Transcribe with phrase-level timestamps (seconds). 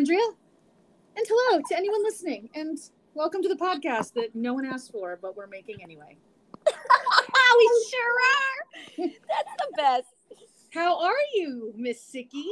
[0.00, 0.18] Andrea.
[1.14, 2.48] And hello to anyone listening.
[2.54, 2.78] And
[3.12, 6.16] welcome to the podcast that no one asked for, but we're making anyway.
[6.66, 9.10] we sure are.
[9.28, 10.06] That's the best.
[10.72, 12.46] How are you, Miss Sicky?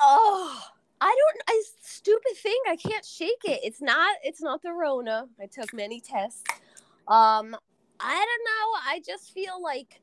[0.00, 0.60] Oh,
[1.00, 1.42] I don't.
[1.48, 2.58] I stupid thing.
[2.68, 3.60] I can't shake it.
[3.62, 4.16] It's not.
[4.24, 5.28] It's not the Rona.
[5.40, 6.42] I took many tests.
[7.06, 7.54] Um,
[8.00, 8.90] I don't know.
[8.90, 10.00] I just feel like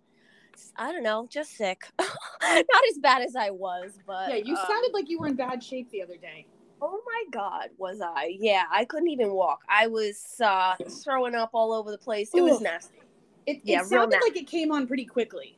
[0.78, 1.86] I don't know, just sick.
[2.00, 5.36] not as bad as I was, but Yeah, you um, sounded like you were in
[5.36, 6.46] bad shape the other day.
[6.82, 8.36] Oh my god, was I?
[8.40, 9.62] Yeah, I couldn't even walk.
[9.68, 12.32] I was uh, throwing up all over the place.
[12.36, 13.00] It was nasty.
[13.46, 15.58] It, Yeah, it sounded like it came on pretty quickly.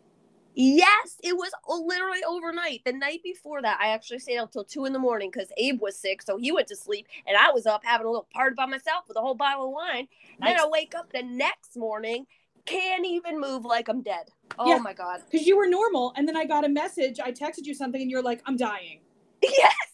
[0.55, 2.81] Yes, it was literally overnight.
[2.85, 5.81] The night before that, I actually stayed up till two in the morning because Abe
[5.81, 8.55] was sick, so he went to sleep, and I was up having a little party
[8.55, 10.07] by myself with a whole bottle of wine.
[10.39, 12.25] Then I wake up the next morning,
[12.65, 14.29] can't even move like I'm dead.
[14.57, 14.79] Oh Yeah.
[14.79, 15.21] my god.
[15.29, 17.19] Because you were normal, and then I got a message.
[17.23, 18.99] I texted you something, and you're like, I'm dying.
[19.41, 19.88] Yes,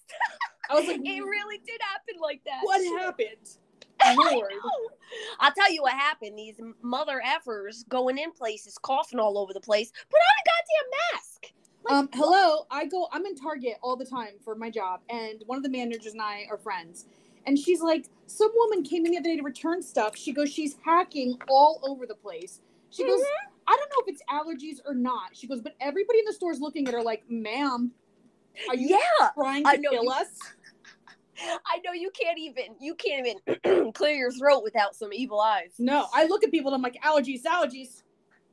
[0.70, 2.60] I was like, it really did happen like that.
[2.64, 3.58] what happened?
[4.02, 4.52] I Lord.
[4.52, 4.72] know.
[5.40, 6.38] I'll tell you what happened.
[6.38, 9.92] These mother effers going in places, coughing all over the place.
[10.10, 11.54] Put on a goddamn mask.
[11.84, 13.08] Like, Um, hello, I go.
[13.12, 16.22] I'm in Target all the time for my job, and one of the managers and
[16.22, 17.06] I are friends.
[17.48, 20.18] And she's like, some woman came in the other day to return stuff.
[20.18, 22.60] She goes, she's hacking all over the place.
[22.90, 23.22] She goes,
[23.68, 25.30] I don't know if it's allergies or not.
[25.34, 27.92] She goes, but everybody in the store is looking at her like, ma'am,
[28.70, 29.30] are you yeah.
[29.36, 30.28] trying to I know kill you- us?
[31.40, 35.72] I know you can't even you can't even clear your throat without some evil eyes.
[35.78, 38.04] No, I look at people and I'm like, allergies, allergies.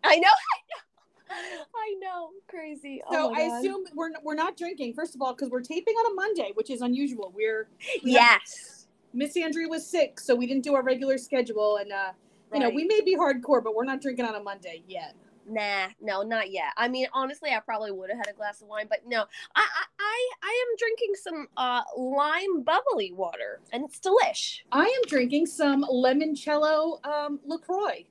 [0.03, 0.29] I know,
[1.31, 3.01] I know, I know, crazy.
[3.11, 3.59] So oh I God.
[3.61, 4.95] assume we're we're not drinking.
[4.95, 7.33] First of all, because we're taping on a Monday, which is unusual.
[7.35, 7.69] We're
[8.03, 11.93] we have- yes, Miss Andrea was sick, so we didn't do our regular schedule, and
[11.93, 12.11] uh,
[12.53, 15.15] you know we may be hardcore, but we're not drinking on a Monday yet.
[15.49, 16.73] Nah, no, not yet.
[16.77, 19.25] I mean, honestly, I probably would have had a glass of wine, but no,
[19.57, 19.67] I,
[19.99, 24.61] I, I, am drinking some uh lime bubbly water, and it's delish.
[24.71, 28.05] I am drinking some lemoncello um, Lacroix.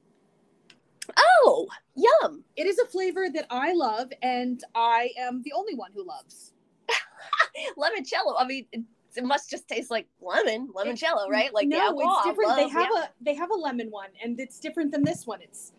[1.18, 2.44] Oh, yum!
[2.56, 6.54] It is a flavor that I love, and I am the only one who loves.
[7.78, 8.36] lemoncello.
[8.38, 11.54] I mean, it, must just taste like lemon, lemoncello, right?
[11.54, 12.56] Like no, it's different.
[12.58, 13.04] they have yeah.
[13.04, 15.42] a they have a lemon one, and it's different than this one.
[15.42, 15.72] It's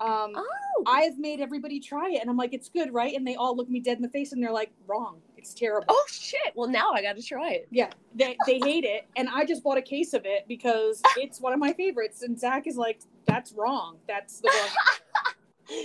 [0.00, 3.14] um, Oh, I've made everybody try it, and I'm like, it's good, right?
[3.14, 5.20] And they all look me dead in the face, and they're like, wrong.
[5.36, 5.86] It's terrible.
[5.88, 6.52] oh shit!
[6.54, 7.68] Well, now I got to try it.
[7.70, 11.40] Yeah, they they hate it, and I just bought a case of it because it's
[11.40, 12.22] one of my favorites.
[12.22, 13.96] And Zach is like, "That's wrong.
[14.06, 15.78] That's the wrong."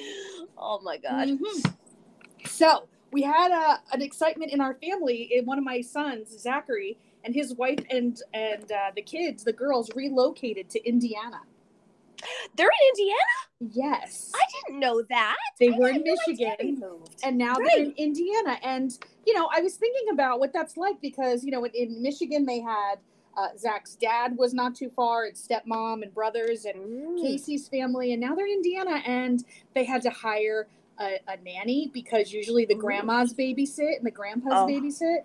[0.57, 1.29] oh my god.
[1.29, 1.73] Mhm.
[2.47, 5.29] So we had uh, an excitement in our family.
[5.33, 9.53] In one of my sons, Zachary, and his wife and and uh, the kids, the
[9.53, 11.39] girls, relocated to Indiana.
[12.55, 13.73] They're in Indiana.
[13.93, 15.35] Yes, I didn't know that.
[15.59, 16.83] they I were in no idea they Michigan.
[17.23, 18.57] and now they're in Indiana.
[18.63, 18.91] And
[19.25, 22.45] you know, I was thinking about what that's like because you know, in, in Michigan
[22.45, 22.95] they had
[23.37, 27.21] uh, Zach's dad was not too far, and stepmom and brothers, and Mm.
[27.21, 29.43] Casey's family, and now they're in Indiana, and
[29.73, 30.67] they had to hire
[30.99, 34.67] a, a nanny because usually the grandmas babysit and the grandpas Oh.
[34.67, 35.19] babysit.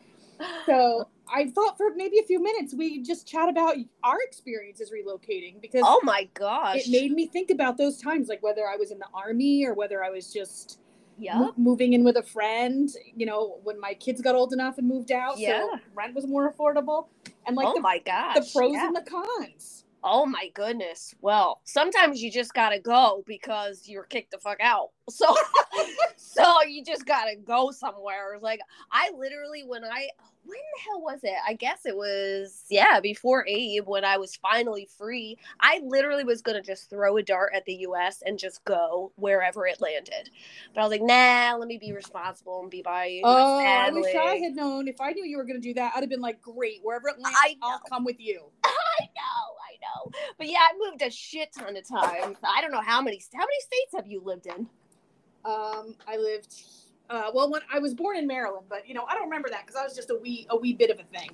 [0.66, 5.60] So I thought for maybe a few minutes we just chat about our experiences relocating
[5.60, 6.76] because oh my gosh.
[6.76, 9.74] it made me think about those times, like whether I was in the army or
[9.74, 10.80] whether I was just
[11.18, 11.38] yeah.
[11.38, 14.88] mo- moving in with a friend, you know, when my kids got old enough and
[14.88, 15.60] moved out, Yeah.
[15.60, 17.08] so rent was more affordable,
[17.46, 18.34] and like oh the, my gosh.
[18.34, 18.86] the pros yeah.
[18.86, 19.84] and the cons.
[20.02, 21.14] Oh my goodness.
[21.20, 24.88] Well, sometimes you just gotta go because you're kicked the fuck out.
[25.10, 25.34] So,
[26.16, 28.38] so you just gotta go somewhere.
[28.40, 28.60] Like
[28.92, 30.08] I literally, when I,
[30.44, 31.34] when the hell was it?
[31.44, 35.36] I guess it was yeah before Abe when I was finally free.
[35.58, 38.22] I literally was gonna just throw a dart at the U.S.
[38.24, 40.30] and just go wherever it landed.
[40.74, 44.14] But I was like, nah, let me be responsible and be by Oh, I wish
[44.14, 44.86] I had known.
[44.86, 47.08] If I knew you were going to do that, I'd have been like, great, wherever
[47.08, 48.44] it lands, I'll come with you.
[49.00, 50.12] I know, I know.
[50.38, 52.36] But yeah, I moved a shit ton of times.
[52.42, 54.68] I don't know how many how many states have you lived in?
[55.44, 56.54] Um, I lived,
[57.08, 59.66] uh, well, when I was born in Maryland, but you know, I don't remember that
[59.66, 61.30] because I was just a wee, a wee bit of a thing.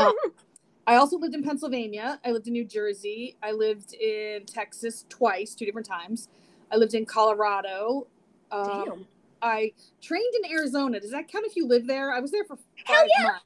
[0.00, 0.14] Um,
[0.86, 2.18] I also lived in Pennsylvania.
[2.24, 3.36] I lived in New Jersey.
[3.42, 6.28] I lived in Texas twice, two different times.
[6.72, 8.08] I lived in Colorado.
[8.50, 9.06] Um, Damn.
[9.42, 9.72] I
[10.02, 10.98] trained in Arizona.
[10.98, 12.12] Does that count if you live there?
[12.12, 13.24] I was there for Hell yeah.
[13.24, 13.44] months.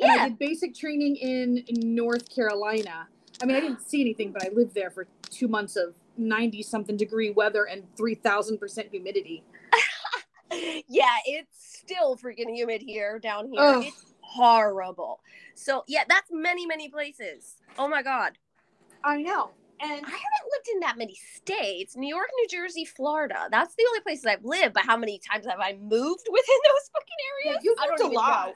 [0.00, 0.22] And Yeah.
[0.24, 3.08] I did basic training in North Carolina.
[3.42, 6.62] I mean, I didn't see anything, but I lived there for two months of 90
[6.62, 9.42] something degree weather and 3,000% humidity.
[10.88, 13.60] yeah, it's still freaking humid here down here.
[13.60, 13.84] Ugh.
[13.86, 15.20] It's horrible.
[15.54, 17.56] So yeah, that's many, many places.
[17.78, 18.38] Oh my god.
[19.04, 19.50] I know.
[19.78, 21.96] And I haven't lived in that many states.
[21.96, 23.46] New York, New Jersey, Florida.
[23.50, 24.72] That's the only places I've lived.
[24.72, 27.64] But how many times have I moved within those fucking yeah, areas?
[27.64, 28.46] you've I moved a lot.
[28.48, 28.54] know.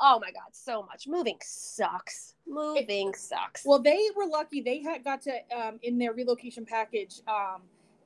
[0.00, 1.06] Oh my god, so much.
[1.06, 2.34] Moving sucks.
[2.46, 3.64] Moving sucks.
[3.64, 4.60] Well, they were lucky.
[4.62, 7.20] They had got to um, in their relocation package.
[7.28, 7.62] Um,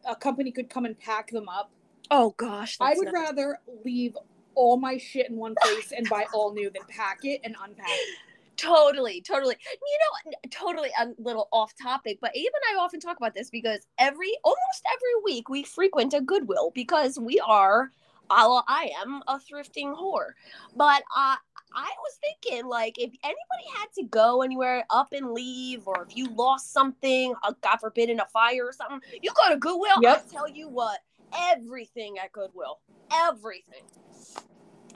[0.06, 1.70] a company could come and pack them up.
[2.10, 4.16] oh gosh, I would rather leave
[4.54, 7.88] all my shit in one place and buy all new than pack it and unpack
[7.88, 8.18] it.
[8.56, 9.56] Totally, totally.
[9.72, 9.98] You
[10.32, 13.80] know, totally a little off topic, but Abe and I often talk about this because
[13.98, 17.90] every almost every week we frequent a Goodwill because we are,
[18.30, 20.32] well, I am a thrifting whore.
[20.76, 21.36] But uh,
[21.74, 26.16] I was thinking, like, if anybody had to go anywhere, up and leave, or if
[26.16, 30.00] you lost something, uh, God forbid, in a fire or something, you go to Goodwill.
[30.02, 30.26] Yep.
[30.28, 31.00] I tell you what,
[31.36, 32.78] everything at Goodwill,
[33.12, 33.82] everything.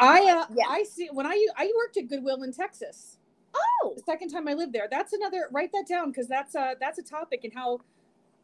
[0.01, 0.67] I uh, Yeah.
[0.69, 3.19] I see when I I worked at Goodwill in Texas.
[3.55, 4.87] Oh, The second time I lived there.
[4.91, 5.49] That's another.
[5.51, 7.81] Write that down because that's uh that's a topic and how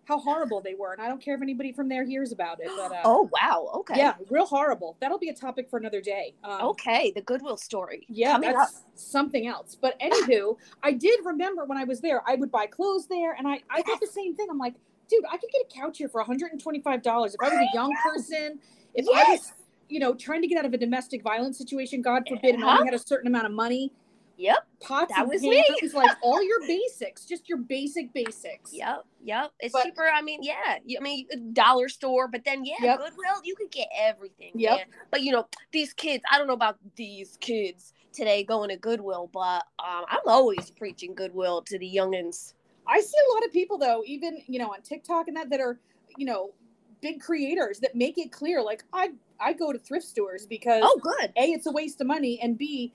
[0.07, 0.93] how horrible they were.
[0.93, 2.69] And I don't care if anybody from there hears about it.
[2.77, 4.97] But uh, oh wow, okay, yeah, real horrible.
[5.01, 6.35] That'll be a topic for another day.
[6.45, 8.07] Um, okay, the Goodwill story.
[8.09, 8.57] Yeah, coming up.
[8.57, 9.77] that's something else.
[9.81, 13.47] But anywho, I did remember when I was there, I would buy clothes there, and
[13.49, 14.47] I I thought the same thing.
[14.51, 14.75] I'm like,
[15.09, 17.93] dude, I could get a couch here for 125 dollars if I was a young
[18.03, 18.59] person,
[18.95, 19.53] if I was,
[19.89, 22.79] you know, trying to get out of a domestic violence situation, God forbid, and Uh-huh.
[22.79, 23.93] only had a certain amount of money.
[24.37, 24.67] Yep.
[24.81, 25.65] Pots That and was me.
[25.81, 28.73] pans, like all your basics, just your basic basics.
[28.73, 29.53] Yep, yep.
[29.61, 30.05] It's But- cheaper.
[30.07, 30.55] I mean, yeah.
[30.79, 32.99] I mean, dollar store, but then yeah, Yep.
[32.99, 34.53] Goodwill, you could get everything.
[34.55, 34.77] Yep.
[34.77, 34.87] man.
[35.11, 36.23] But you know, these kids.
[36.31, 41.15] I don't know about these kids today going to Goodwill, but um, I'm always preaching
[41.15, 42.55] Goodwill to the youngins.
[42.87, 45.61] I see a lot of people though, even you know on TikTok and that that
[45.61, 45.79] are,
[46.19, 46.53] you know,
[47.01, 50.99] big creators that make it clear like I I go to thrift stores because Oh,
[51.03, 51.33] good.
[51.37, 52.93] A, it's a waste of money, and B,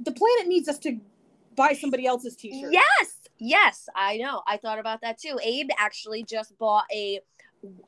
[0.00, 0.98] the planet needs us to
[1.56, 2.72] buy somebody else's t-shirt.
[2.72, 4.42] Yes, yes, I know.
[4.46, 5.38] I thought about that too.
[5.42, 7.20] Abe actually just bought a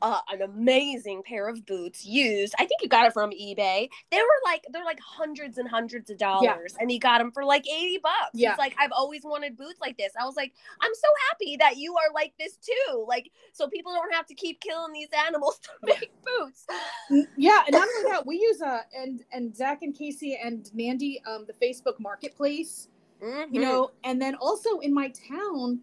[0.03, 2.55] uh, an amazing pair of boots used.
[2.59, 3.89] I think he got it from eBay.
[4.11, 7.45] They were like they're like hundreds and hundreds of dollars, and he got them for
[7.45, 8.31] like eighty bucks.
[8.35, 8.51] Yeah.
[8.51, 10.13] He's like, I've always wanted boots like this.
[10.21, 13.05] I was like, I'm so happy that you are like this too.
[13.07, 16.67] Like, so people don't have to keep killing these animals to make boots.
[17.37, 21.23] Yeah, and not only that, we use uh and and Zach and Casey and Mandy,
[21.27, 22.89] um, the Facebook Marketplace,
[23.23, 23.47] Mhm.
[23.53, 25.81] you know, and then also in my town,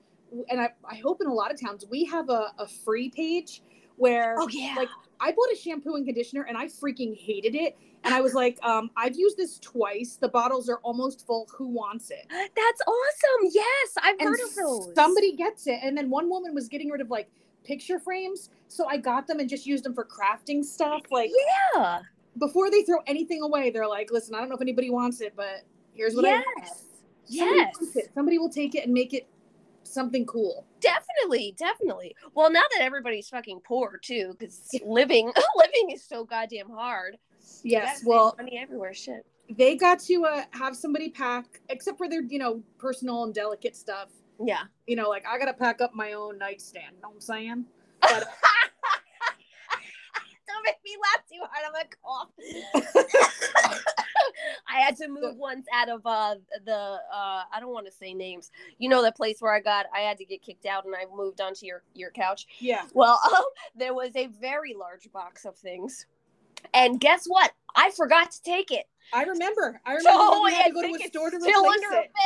[0.49, 3.61] and I, I hope in a lot of towns, we have a, a free page
[3.97, 4.73] where Oh yeah.
[4.77, 4.89] like
[5.19, 7.77] I bought a shampoo and conditioner and I freaking hated it.
[8.03, 10.17] And I was like, um, I've used this twice.
[10.19, 11.47] The bottles are almost full.
[11.57, 12.25] Who wants it?
[12.29, 13.49] That's awesome.
[13.53, 14.91] Yes, I've and heard of those.
[14.95, 17.29] somebody gets it and then one woman was getting rid of like
[17.63, 21.31] picture frames so i got them and just used them for crafting stuff like
[21.75, 22.01] Yeah.
[22.37, 25.31] before they throw anything away they're like listen i don't know if anybody wants it
[25.33, 25.61] but
[25.93, 26.43] here's what i Yes.
[26.59, 26.77] have.
[27.25, 27.95] Somebody Yes.
[27.95, 28.11] it.
[28.13, 29.27] somebody will take it and make it
[29.83, 32.13] something cool Definitely, definitely.
[32.35, 37.17] Well, now that everybody's fucking poor too, because living living is so goddamn hard.
[37.63, 38.93] Yes well money everywhere.
[38.93, 39.25] Shit.
[39.57, 43.75] they got to uh, have somebody pack except for their you know personal and delicate
[43.75, 44.09] stuff
[44.39, 44.63] Yeah.
[44.87, 47.65] you know like i gotta pack up my own nightstand you know what i'm saying
[48.01, 48.27] but
[50.63, 51.65] Don't make me laugh too hard.
[51.65, 52.29] I'm gonna cough.
[54.67, 58.13] I had to move once out of uh the uh I don't want to say
[58.13, 58.51] names.
[58.77, 61.05] You know the place where I got I had to get kicked out and I
[61.13, 62.45] moved onto your your couch.
[62.59, 63.43] yeah Well, um,
[63.75, 66.05] there was a very large box of things.
[66.73, 67.51] And guess what?
[67.75, 68.85] I forgot to take it.
[69.11, 72.11] i remember i remember So we had to go to a store to replace it.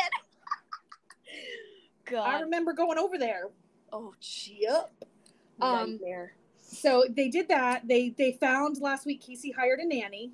[2.05, 2.27] God.
[2.27, 3.49] i remember going over there
[3.93, 4.59] oh, gee.
[4.61, 4.91] Yep.
[5.61, 6.33] Um, Nightmare.
[6.67, 7.87] So they did that.
[7.87, 10.31] They they found last week Casey hired a nanny.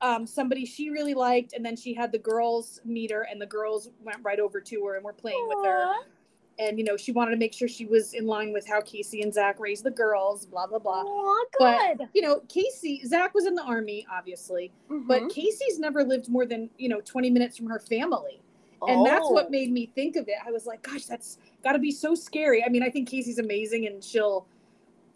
[0.00, 3.46] Um, somebody she really liked, and then she had the girls meet her, and the
[3.46, 5.94] girls went right over to her and were playing with her.
[6.58, 9.22] And you know, she wanted to make sure she was in line with how Casey
[9.22, 10.44] and Zach raised the girls.
[10.44, 11.02] Blah blah blah.
[11.02, 12.08] Aw, But- good.
[12.14, 15.30] You know, Casey Zach was in the army, obviously, but Mhm.
[15.30, 18.38] Casey's never lived more than you know twenty minutes from her family.
[18.88, 19.30] and that's Oh.
[19.30, 20.34] what made me think of it.
[20.44, 22.64] I was like, gosh, that's got to be so scary.
[22.64, 24.44] I mean, I think Casey's amazing and she'll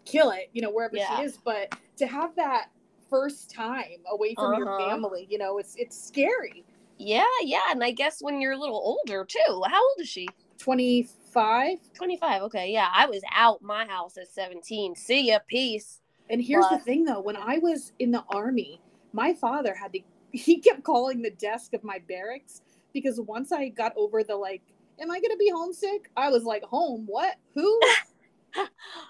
[0.07, 1.17] kill it, you know, wherever Yeah.
[1.17, 1.37] she is.
[1.43, 2.69] But to have that
[3.09, 4.77] first time away from your Uh-huh.
[4.89, 6.63] family, you know, it's it's scary.
[6.97, 9.61] Yeah, yeah, and I guess when you're a little older too.
[9.67, 10.27] How old is she?
[10.57, 11.77] Twenty five.
[11.93, 12.41] 25.
[12.43, 12.89] Okay, yeah.
[12.93, 14.95] I was out my house at 17.
[14.95, 16.01] See ya, peace.
[16.29, 18.81] And here's the thing, though, when I was in the army,
[19.13, 19.99] my father had to.
[20.31, 22.61] He kept calling the desk of my barracks
[22.93, 24.61] because once I got over the like,
[24.99, 26.09] am I gonna be homesick?
[26.17, 27.05] I was like, home?
[27.07, 27.35] What?
[27.53, 27.79] Who?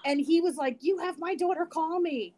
[0.04, 2.34] and he was like, you have my daughter call me.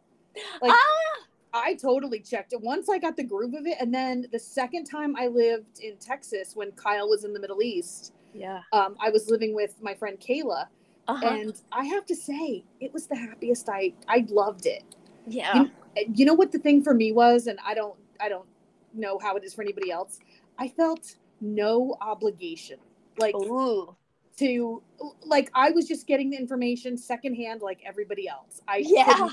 [0.61, 3.77] Like, ah, I totally checked it once I got the groove of it.
[3.79, 7.61] And then the second time I lived in Texas when Kyle was in the Middle
[7.61, 8.61] East, yeah.
[8.71, 10.67] um, I was living with my friend Kayla.
[11.07, 11.27] Uh-huh.
[11.27, 14.83] And I have to say, it was the happiest I I loved it.
[15.27, 15.65] yeah.
[16.13, 18.47] You know what the thing for me was, and I don't I don't
[18.93, 20.19] know how it is for anybody else.
[20.57, 22.79] I felt no obligation.
[23.17, 23.95] Like Ooh.
[24.41, 24.81] To
[25.25, 28.61] like I was just getting the information secondhand like everybody else.
[28.67, 29.05] I Yeah.
[29.05, 29.31] couldn't,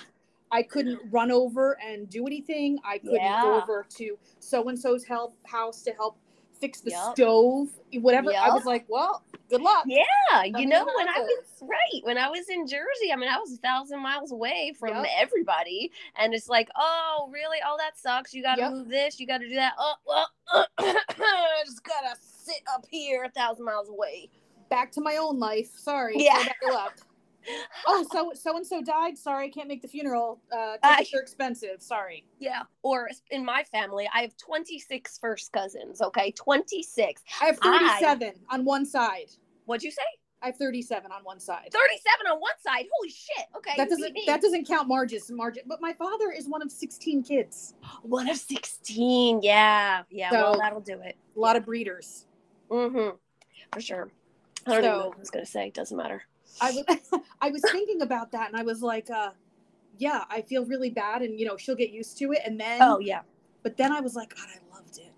[0.50, 2.78] I couldn't run over and do anything.
[2.84, 3.42] I couldn't Yeah.
[3.42, 6.18] go over to so and so's help house to help
[6.60, 7.14] fix the Yup.
[7.14, 7.68] stove,
[8.00, 8.32] whatever.
[8.34, 9.84] I was like, well, good luck.
[9.86, 13.38] Yeah, you know, when I was right, when I was in Jersey, I mean, I
[13.38, 15.06] was a thousand miles away from Yep.
[15.18, 17.58] everybody, and it's like, oh, really?
[17.64, 18.34] Oh, that sucks.
[18.34, 18.72] You got to Yep.
[18.72, 19.20] move this.
[19.20, 19.74] You got to do that.
[19.78, 24.30] Oh, uh, well, uh, I just gotta sit up here a thousand miles away.
[24.68, 25.70] Back to my own life.
[25.76, 26.14] Sorry.
[26.16, 26.44] Yeah.
[26.44, 27.02] Back your left.
[27.86, 29.16] Oh, so so and so died.
[29.16, 30.40] Sorry, I can't make the funeral.
[30.52, 31.80] Uh, I- tickets are expensive.
[31.82, 32.24] Sorry.
[32.38, 32.62] Yeah.
[32.82, 36.02] Or in my family, I have 26 first cousins.
[36.02, 37.22] Okay, 26.
[37.40, 39.30] I have I- 37 on one side.
[39.64, 40.02] What'd you say?
[40.40, 41.68] I have 37 on one side.
[41.72, 42.84] 37 on one side.
[42.96, 43.46] Holy shit.
[43.56, 43.72] Okay.
[43.76, 45.64] That doesn't that doesn't count Marge's margin.
[45.66, 47.74] But my father is one of 16 kids.
[48.02, 49.40] one of 16.
[49.42, 50.02] Yeah.
[50.10, 50.30] Yeah.
[50.30, 51.16] well, that'll do it.
[51.36, 52.26] A lot of breeders.
[52.70, 53.16] Mm-hmm.
[53.72, 54.10] For sure.
[54.66, 55.70] I don't So- know what I was gonna say.
[55.70, 56.22] Doesn't matter.
[56.60, 56.84] I was
[57.40, 59.30] I was thinking about that and I was like, uh,
[59.98, 62.40] yeah, I feel really bad and you know, she'll get used to it.
[62.44, 63.20] And then Oh yeah.
[63.62, 65.12] but then I was like, God, I loved it.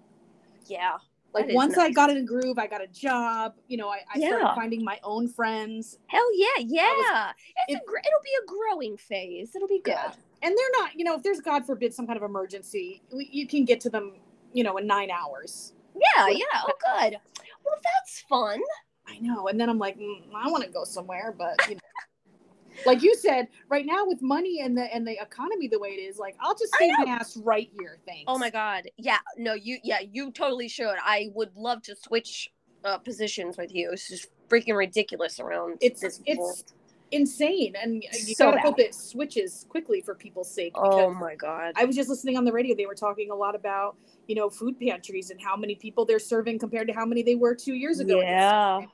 [0.66, 0.98] Yeah.
[1.32, 4.18] Like once I got in a groove, I got a job, you know, I, I
[4.18, 4.28] Yeah.
[4.30, 5.98] started finding my own friends.
[6.08, 6.46] Hell yeah.
[6.66, 7.32] Yeah.
[7.68, 9.54] it's it- a gr- it'll be a growing phase.
[9.54, 9.92] It'll be good.
[9.92, 10.12] Yeah.
[10.42, 13.46] And they're not, you know, if there's God forbid some kind of emergency, we- you
[13.46, 14.14] can get to them,
[14.52, 15.72] you know, in nine hours.
[15.94, 16.28] Yeah.
[16.28, 16.44] Yeah.
[16.66, 17.18] Oh, good.
[17.64, 18.60] Well, that's fun.
[19.10, 19.48] I know.
[19.48, 21.80] And then I'm like, mm, I want to go somewhere, but you know.
[22.86, 26.00] like you said, right now with money and the and the economy the way it
[26.00, 27.98] is, like I'll just stay my ass right here.
[28.06, 28.24] Thanks.
[28.26, 28.84] Oh my god.
[28.96, 29.18] Yeah.
[29.36, 29.54] No.
[29.54, 29.78] You.
[29.82, 29.98] Yeah.
[30.00, 30.94] You totally should.
[31.02, 32.50] I would love to switch
[32.84, 33.90] uh, positions with you.
[33.92, 36.72] It's just freaking ridiculous around It's this it's world.
[37.12, 38.64] insane, and you So gotta bad.
[38.64, 40.72] hope it switches quickly for people's sake.
[40.76, 41.74] Oh my god.
[41.76, 42.74] I was just listening on the radio.
[42.74, 46.18] They were talking a lot about you know food pantries and how many people they're
[46.18, 48.20] serving compared to how many they were two years ago.
[48.20, 48.86] Yeah.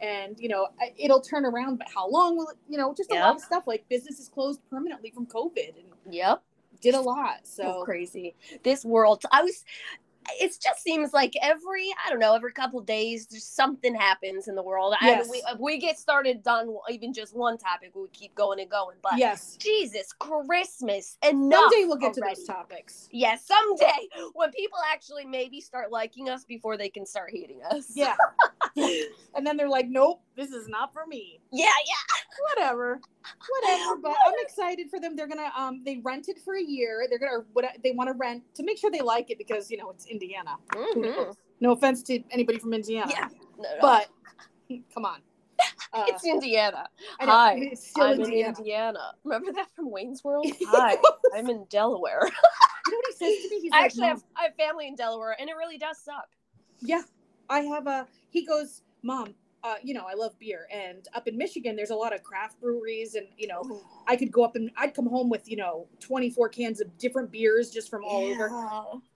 [0.00, 0.68] And you know
[0.98, 2.56] it'll turn around, but how long will it?
[2.68, 3.22] You know, just a Yep.
[3.22, 6.42] lot of stuff like businesses closed permanently from COVID and Yep.
[6.80, 7.40] did a lot.
[7.46, 8.34] so So crazy.
[8.62, 9.22] This world.
[9.30, 9.64] I was.
[10.38, 14.54] It just seems like every I don't know every couple days just something happens in
[14.54, 14.94] the world.
[15.00, 15.22] Yes.
[15.22, 18.60] And we if uh, we get started on even just one topic, we keep going
[18.60, 18.96] and going.
[19.02, 23.08] But yes, Jesus, Christmas and someday we'll get to those topics.
[23.10, 27.92] Yeah, someday when people actually maybe start liking us before they can start hating us.
[27.94, 28.16] Yeah.
[28.76, 31.38] and then they're like, nope, this is not for me.
[31.52, 32.54] yeah, yeah.
[32.54, 33.00] Whatever.
[33.60, 33.96] Whatever.
[34.00, 35.14] But I'm excited for them.
[35.14, 37.06] They're gonna um they rented for a year.
[37.08, 39.76] They're gonna what they want to rent to make sure they like it because you
[39.76, 40.56] know it's Indiana.
[40.72, 41.34] Mhm.
[41.60, 43.12] No offense to anybody from Indiana.
[43.14, 43.28] Yeah.
[43.80, 44.08] But
[44.94, 45.20] come on.
[45.92, 46.86] Uh, it's Indiana.
[47.20, 48.50] Hi, it's I'm Indiana.
[48.50, 49.12] in Indiana.
[49.24, 50.46] Remember that from Wayne's World?
[50.68, 50.96] Hi,
[51.34, 52.20] I'm in Delaware.
[52.22, 53.60] You know what he says to me?
[53.60, 56.28] He's I like, actually have, I have family in Delaware, and it really does suck.
[56.80, 57.02] yeah,
[57.48, 58.06] I have a.
[58.30, 59.34] He goes, mom.
[59.62, 62.60] Uh, you know, I love beer, and up in Michigan, there's a lot of craft
[62.60, 65.86] breweries, and you know, I could go up and I'd come home with you know
[66.00, 68.48] 24 cans of different beers just from all over.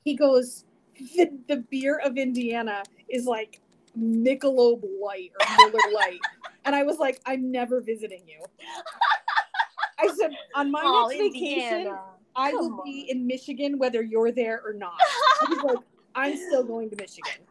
[0.05, 0.67] He goes,
[0.99, 3.61] the, the beer of Indiana is like
[3.99, 6.21] Michelob Light or Miller Light,
[6.67, 8.45] and I was like, I'm never visiting you.
[9.99, 12.01] I said, on my Oh, next vacation, Indiana.
[12.37, 14.99] I Come will be in Michigan whether you're there or not.
[15.49, 15.79] He's like,
[16.15, 17.47] I'm still going to Michigan.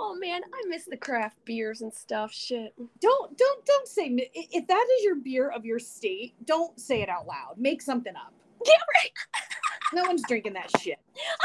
[0.00, 2.32] Oh man, I miss the craft beers and stuff.
[2.32, 2.74] Shit.
[3.00, 6.34] Don't don't don't say if that is your beer of your state.
[6.44, 7.54] Don't say it out loud.
[7.58, 8.32] Make something up.
[8.66, 9.10] Yeah, right.
[9.94, 10.98] No one's drinking that shit.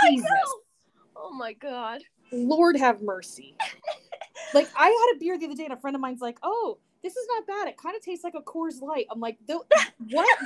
[0.03, 0.27] I Jesus.
[1.15, 2.01] Oh my god.
[2.31, 3.55] Lord have mercy.
[4.53, 6.77] like I had a beer the other day, and a friend of mine's like, "Oh,
[7.03, 7.67] this is not bad.
[7.69, 9.65] It kind of tastes like a Coors Light." I'm like, "Tho-
[10.11, 10.39] "What?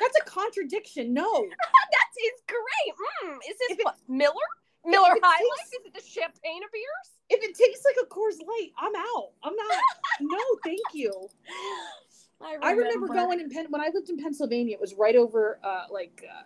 [0.00, 2.94] That's a contradiction." No, That is great.
[3.30, 4.32] Mm, is this If what Miller?
[4.84, 5.66] Miller High Life?
[5.66, 7.18] Is it the champagne of beers?
[7.30, 9.30] if it tastes like a Coors Light, I'm out.
[9.42, 9.82] I'm not.
[10.20, 11.28] no, thank you.
[12.62, 14.74] I remember going in Penn when I lived in Pennsylvania.
[14.74, 16.42] It was right over, uh, like, uh,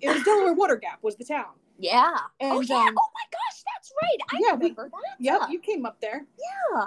[0.00, 1.46] it was Delaware Water Gap was the town.
[1.78, 2.16] Yeah.
[2.40, 2.76] oh yeah.
[2.76, 4.18] um, oh my gosh, that's right.
[4.32, 5.16] I yeah, we- remember that.
[5.20, 5.48] Yep, Yeah.
[5.48, 6.26] you came up there.
[6.72, 6.86] Yeah.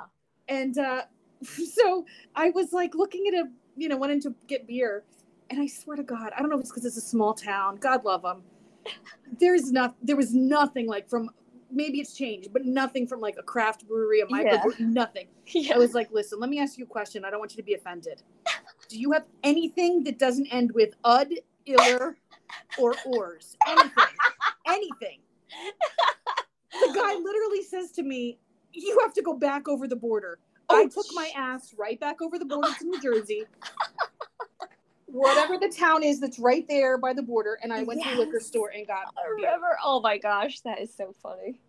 [0.49, 1.03] And uh,
[1.43, 2.05] so
[2.35, 3.45] I was like looking at a,
[3.77, 5.03] you know, went in to get beer.
[5.49, 7.77] And I swear to God, I don't know if it's because it's a small town.
[7.77, 8.43] God love them.
[9.39, 11.29] There's not, there was nothing like from,
[11.71, 14.29] maybe it's changed, but nothing from like a craft brewery, a Yeah.
[14.29, 15.27] micro, nothing.
[15.47, 15.75] Yeah.
[15.75, 17.23] I was like, listen, let me ask you a question.
[17.25, 18.23] I don't want you to be offended.
[18.89, 21.29] Do you have anything that doesn't end with ud,
[21.65, 22.17] iller,
[22.77, 23.55] or ors?
[23.67, 24.15] Anything.
[24.67, 25.19] Anything.
[26.71, 28.37] The guy literally says to me,
[28.73, 30.39] You have to go back over the border.
[30.69, 33.43] I Oh, took my ass right back over the border to New Jersey.
[35.11, 38.17] Whatever the town is that's right there by the border, and I went to a
[38.17, 39.77] liquor store and got I remember.
[39.83, 41.59] Oh my gosh, that is so funny.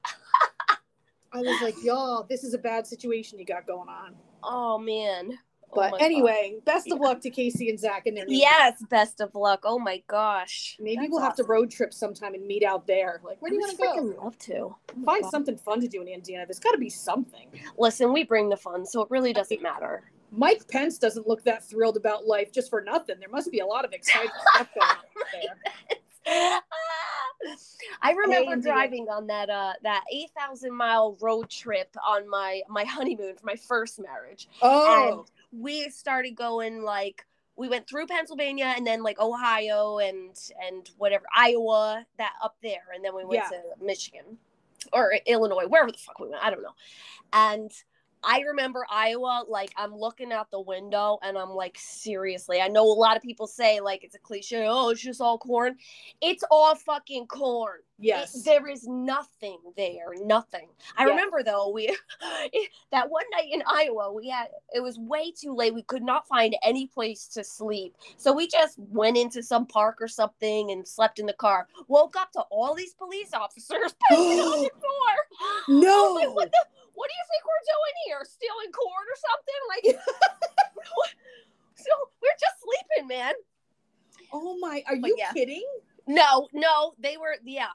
[1.34, 4.14] I was like, y'all, this is a bad situation you got going on.
[4.44, 5.38] Oh man.
[5.64, 6.02] Oh But God.
[6.02, 7.04] anyway, best of Yeah.
[7.04, 9.60] luck to Casey and Zach and their Yes, best of luck.
[9.64, 10.76] Oh my gosh.
[10.78, 13.22] Maybe That's we'll have to road trip sometime and meet out there.
[13.24, 14.22] Like, where do you want to go?
[14.22, 14.54] love to.
[14.54, 15.30] Oh Find God.
[15.30, 16.44] something fun to do in Indiana.
[16.46, 17.48] There's got to be something.
[17.78, 20.02] Listen, we bring the fun, so it really doesn't matter.
[20.34, 23.16] Mike Pence doesn't look that thrilled about life just for nothing.
[23.20, 25.56] There must be a lot of exciting stuff going on
[26.24, 26.60] there.
[28.00, 32.84] I remember driving on that uh that eight thousand mile road trip on my my
[32.84, 34.48] honeymoon for my first marriage.
[34.62, 40.34] Oh, we started going like we went through Pennsylvania and then like Ohio and
[40.66, 43.58] and whatever Iowa that up there and then we went Yeah.
[43.58, 44.38] to Michigan
[44.92, 46.74] or Illinois wherever the fuck we went I don't know
[47.32, 47.70] and
[48.24, 52.84] I remember Iowa like I'm looking out the window and I'm like seriously I know
[52.84, 55.76] a lot of people say like it's a cliche oh it's just all corn
[56.20, 58.34] it's all fucking corn yes.
[58.34, 60.68] it- there is nothing there, nothing.
[60.96, 61.10] I Yeah.
[61.10, 61.86] remember though, we
[62.92, 65.74] that one night in Iowa, we had it was way too late.
[65.74, 69.98] We could not find any place to sleep, so we just went into some park
[70.00, 71.68] or something and slept in the car.
[71.88, 74.70] Woke up to all these police officers on the
[75.68, 75.80] door.
[75.80, 76.14] No.
[76.14, 76.64] like, what the?
[76.94, 78.20] What do you think we're doing here?
[78.24, 79.60] Stealing corn or something?
[79.72, 79.84] Like,
[81.76, 83.34] so we're just sleeping, man.
[84.32, 85.32] oh my, are But you yeah.
[85.32, 85.64] kidding?
[86.06, 87.66] No, no, they were, yeah.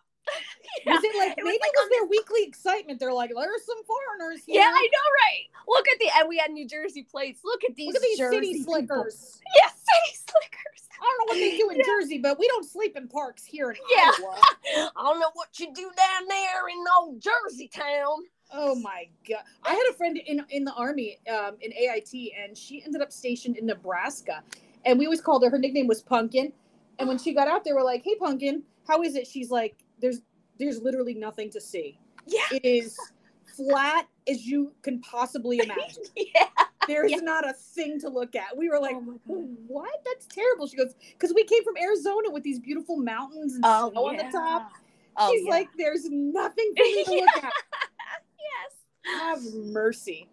[0.86, 0.94] Yeah.
[0.96, 3.00] Was it like It was maybe like it was their weekly excitement?
[3.00, 4.60] They're like, there's some foreigners here.
[4.60, 5.46] Yeah, I know, right?
[5.70, 7.40] Look at the and we had New Jersey plates.
[7.46, 7.88] Look at these.
[7.88, 8.74] Look at these Jersey city people.
[8.74, 9.40] slickers.
[9.56, 10.82] Yeah, city slickers.
[11.00, 13.72] I don't know what they do in Jersey, but we don't sleep in parks here
[13.72, 14.12] in Yeah.
[14.20, 14.92] Iowa.
[14.98, 18.18] I don't know what you do down there in old Jersey town.
[18.54, 19.44] Oh my god!
[19.64, 23.12] I had a friend in in the army, um, in AIT, and she ended up
[23.12, 24.42] stationed in Nebraska,
[24.86, 25.50] and we always called her.
[25.50, 26.54] Her nickname was Pumpkin,
[27.00, 29.76] and when she got out, they were like, "Hey, Pumpkin, how is it?" She's like,
[30.00, 30.22] "There's
[30.60, 32.00] there's literally nothing to see.
[32.26, 32.98] Yeah, It is
[33.56, 36.04] flat as you can possibly imagine.
[36.16, 36.48] yeah.
[36.88, 37.18] There's Yeah.
[37.18, 38.96] not a thing to look at." We were like.
[38.96, 39.14] oh.
[39.68, 40.02] What?
[40.06, 40.66] That's terrible.
[40.68, 44.16] She goes, because we came from Arizona with these beautiful mountains and Oh, snow on
[44.16, 44.72] the top.
[45.18, 45.50] Oh, She's yeah.
[45.52, 47.52] like, there's nothing for me to look at.
[48.54, 49.20] yes.
[49.20, 50.30] Have mercy.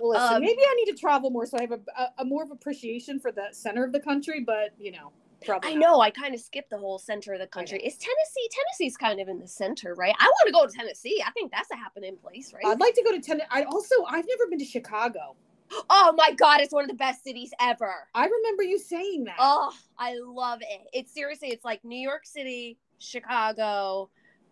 [0.00, 2.24] Well, listen, Um, maybe I need to travel more so I have a, a, a
[2.24, 5.12] more of appreciation for the center of the country, but you know,
[5.44, 5.70] probably.
[5.70, 5.80] I not.
[5.80, 6.00] know.
[6.00, 7.78] I kind of skipped the whole center of the country.
[7.78, 8.48] Is Tennessee?
[8.50, 10.14] Tennessee's kind of in the center, right?
[10.18, 11.22] I want to go to Tennessee.
[11.26, 12.64] I think that's a happening place, right?
[12.64, 13.46] I'd like to go to Tennessee.
[13.50, 15.36] I also, I've never been to Chicago.
[15.90, 17.92] oh my God, it's one of the best cities ever.
[18.14, 19.36] I remember you saying that.
[19.38, 20.88] Oh, I love it.
[20.92, 24.10] It's seriously, it's like New York City, Chicago,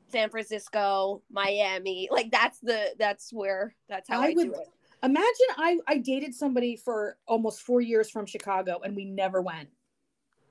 [0.09, 2.09] San Francisco, Miami.
[2.11, 4.69] Like that's the that's where that's how I I, would- do it.
[5.03, 9.69] Imagine I, I dated somebody for almost four years from Chicago and we never went.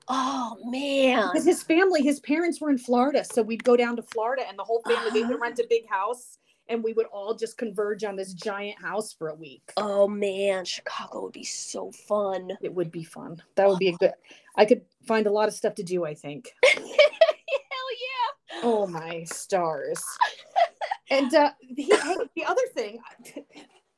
[0.08, 1.30] Oh man.
[1.32, 3.24] Because his family, his parents were in Florida.
[3.24, 5.42] So we'd go down to Florida and the whole family, they would uh-huh.
[5.42, 6.38] rent a big house
[6.68, 9.72] and we would all just converge on this giant house for a week.
[9.76, 12.52] Oh man, Chicago would be so fun.
[12.62, 13.42] It would be fun.
[13.56, 14.12] That would be a good,
[14.56, 16.50] I could find a lot of stuff to do, I think.
[18.62, 20.02] Oh my stars.
[21.10, 22.98] And uh, the, hey, the other thing,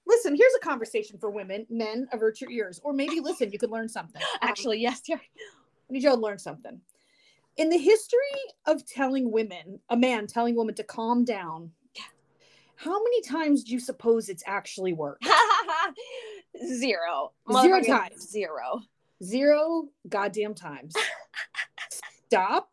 [0.06, 3.70] listen, here's a conversation for women, men, avert your ears, or maybe listen, you could
[3.70, 4.20] learn something.
[4.42, 5.16] Actually, yes, yeah.
[5.16, 6.80] I need you to learn something.
[7.56, 8.18] In the history
[8.66, 11.72] of telling women, a man telling a woman to calm down,
[12.76, 15.26] how many times do you suppose it's actually worked?
[16.66, 17.32] Zero.
[17.60, 18.30] Zero times.
[18.30, 18.80] Zero.
[19.24, 20.94] Zero goddamn times.
[22.26, 22.70] Stop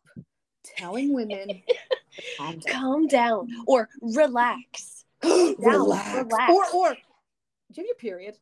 [0.77, 1.61] telling women
[2.37, 2.73] calm down.
[2.73, 5.05] Calm down or relax.
[5.21, 6.15] down, relax.
[6.15, 6.53] relax.
[6.53, 8.37] Or or do you have your period?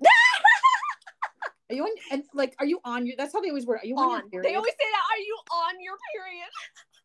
[1.70, 3.78] Are you on and like are you on your that's how they always word.
[3.82, 4.20] Are you on, On.
[4.30, 4.50] your period?
[4.50, 5.02] They always say that.
[5.10, 6.48] Are you on your period?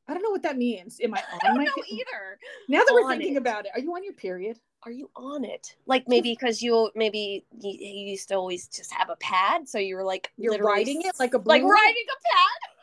[0.09, 0.99] I don't know what that means.
[1.01, 2.39] Am I on I don't my know either.
[2.67, 3.37] Now that we're thinking it.
[3.37, 4.59] about it, are you on your period?
[4.83, 5.75] Are you on it?
[5.85, 9.79] Like maybe because you maybe you, you used to always just have a pad, so
[9.79, 12.76] you were like You're literally riding it like a like riding a pad.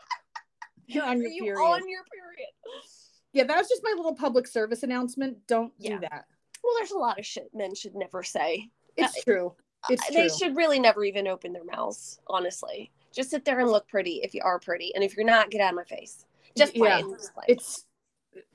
[0.86, 1.58] You're on your you period.
[1.60, 2.48] on your period?
[3.32, 5.38] Yeah, that was just my little public service announcement.
[5.46, 5.94] Don't Yeah.
[5.94, 6.26] do that.
[6.62, 8.70] Well, there's a lot of shit men should never say.
[8.96, 9.54] It's Uh, true.
[9.90, 10.36] It's Uh, They true.
[10.38, 12.20] should really never even open their mouths.
[12.28, 15.50] Honestly, just sit there and look pretty if you are pretty, and if you're not,
[15.50, 16.24] get out of my face.
[16.56, 17.00] Just Yeah.
[17.00, 17.14] plain.
[17.16, 17.44] Just plain.
[17.48, 17.86] It's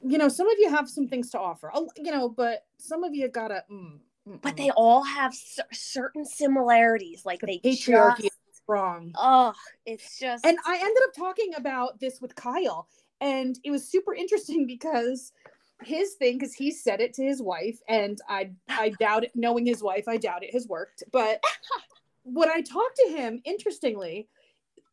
[0.02, 1.72] you know, some of you have some things to offer.
[1.96, 3.64] You know, but some of you gotta.
[3.72, 4.00] Mm,
[4.42, 7.26] but they all have cer- certain similarities.
[7.26, 8.39] Like The they patriarchy just,
[8.70, 9.12] wrong.
[9.18, 9.54] oh,
[9.86, 12.88] it's just And I ended up talking about this with Kyle,
[13.20, 15.34] and it was super interesting because
[15.82, 19.32] his thing, because he said it to his wife, and I I doubt it.
[19.36, 21.04] Knowing his wife, I doubt it has worked.
[21.12, 21.44] But
[22.24, 24.30] when I talked to him, interestingly,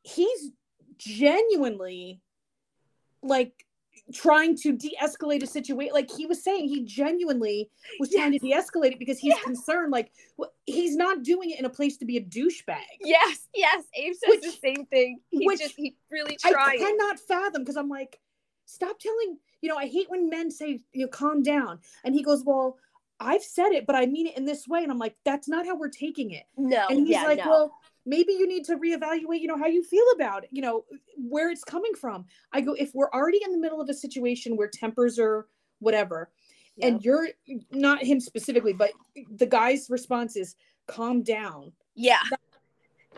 [0.02, 0.50] he's
[0.98, 2.20] genuinely
[3.22, 3.65] like
[4.14, 8.92] trying to de-escalate a situation like he was saying he genuinely was trying to de-escalate
[8.92, 9.42] it because he's Yes.
[9.42, 10.12] concerned like
[10.66, 13.84] he's not doing it in a place to be a douchebag Yes, yes.
[13.94, 15.20] Abe says Which- the same thing.
[15.30, 18.20] He's which just he really i cannot fathom because i'm like
[18.66, 22.22] stop telling you know i hate when men say you know calm down and he
[22.22, 22.76] goes well
[23.20, 25.66] i've said it but i mean it in this way and i'm like that's not
[25.66, 27.48] how we're taking it no, and he's yeah, like no.
[27.50, 27.72] well
[28.06, 30.84] maybe you need to reevaluate you know how you feel about it you know
[31.16, 34.56] where it's coming from i go if we're already in the middle of a situation
[34.56, 35.46] where tempers are
[35.80, 36.30] whatever
[36.78, 36.92] Yep.
[36.92, 37.28] and you're
[37.72, 38.92] not him specifically but
[39.36, 42.18] the guy's response is calm down yeah,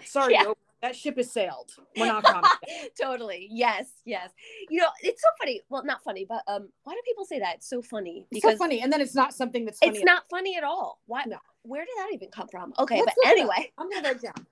[0.05, 0.53] sorry Yeah.
[0.81, 2.45] That ship has sailed we're not calm
[3.03, 3.49] totally.
[3.51, 4.31] Yes, yes.
[4.71, 5.61] You know, it's so funny.
[5.69, 7.57] Well, not funny, but um, why do people say that?
[7.57, 10.23] It's so funny it's so funny and then it's not something that's funny it's not
[10.31, 11.01] funny at all.
[11.07, 11.25] Why?
[11.27, 11.39] No.
[11.63, 12.73] Where did that even come from?
[12.79, 13.51] Okay, Let's but look it up.
[13.57, 14.47] anyway, i'm gonna write down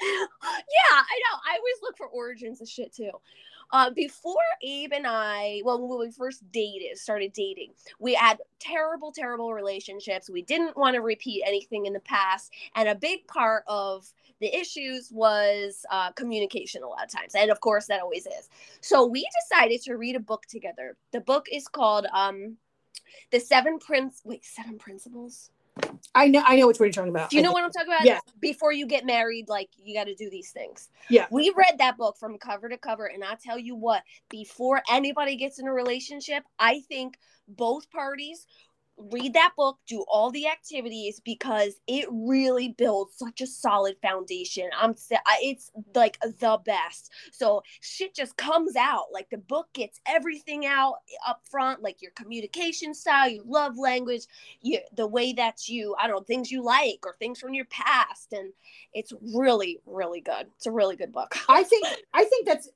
[0.00, 1.38] I know.
[1.46, 3.10] I always look for origins of shit too.
[3.72, 9.10] Uh, before Abe and I, well, when we first dated, started dating, we had terrible,
[9.10, 10.30] terrible relationships.
[10.30, 14.06] We didn't want to repeat anything in the past, and a big part of
[14.40, 18.48] the issues was uh, communication a lot of times, and of course that always is.
[18.82, 20.96] So we decided to read a book together.
[21.12, 22.58] The book is called um,
[23.32, 25.50] "The Seven Prince." Wait, Seven Principles.
[26.14, 27.92] I know i know which one you're talking about Do you know what I'm talking
[27.92, 28.04] about?
[28.04, 28.22] Yes.
[28.40, 30.88] Before you get married, like you got to do these things.
[31.10, 31.26] Yeah.
[31.30, 35.36] We read that book from cover to cover, and I tell you what, before anybody
[35.36, 38.46] gets in a relationship, I think both parties
[38.98, 44.68] read that book, do all the activities because it really builds such a solid foundation.
[44.78, 44.94] I'm
[45.40, 47.12] it's like the best.
[47.32, 49.06] So shit just comes out.
[49.12, 50.94] Like the book gets everything out
[51.26, 54.26] up front, like your communication style, your love language,
[54.62, 57.66] you the way that you I don't know things you like or things from your
[57.66, 58.52] past, and
[58.92, 60.46] it's really really good.
[60.56, 61.36] It's a really good book.
[61.48, 62.68] i think i think that's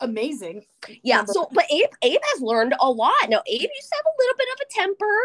[0.00, 0.64] amazing
[1.02, 1.24] Yeah.
[1.26, 3.12] So, but Abe Abe has learned a lot.
[3.28, 5.18] Now Abe used to have a little bit of a temper,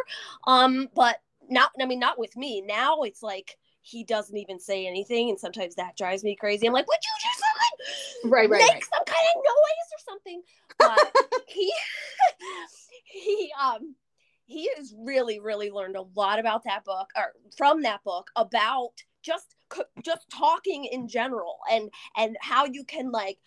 [0.49, 1.17] um, but
[1.49, 1.71] not.
[1.79, 2.62] I mean, not with me.
[2.62, 6.67] Now it's like he doesn't even say anything, and sometimes that drives me crazy.
[6.67, 8.83] I'm like, "Would you just like Right, right, make right.
[8.83, 10.41] some kind of noise or something?"
[10.77, 11.15] But
[11.47, 11.71] he
[13.05, 13.95] he um
[14.45, 18.93] he has really really learned a lot about that book or from that book about
[19.21, 19.55] just
[20.03, 23.38] just talking in general and and how you can like